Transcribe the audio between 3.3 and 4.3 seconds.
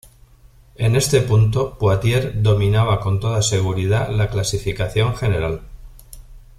seguridad